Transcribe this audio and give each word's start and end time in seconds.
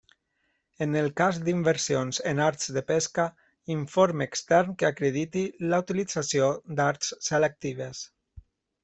En 0.85 0.95
el 0.99 1.09
cas 1.19 1.35
d'inversions 1.49 2.21
en 2.31 2.41
arts 2.45 2.71
de 2.77 2.83
pesca, 2.91 3.25
informe 3.75 4.29
extern 4.31 4.73
que 4.79 4.87
acrediti 4.89 5.45
la 5.67 5.81
utilització 5.85 6.49
d'arts 6.81 7.13
selectives. 7.31 8.03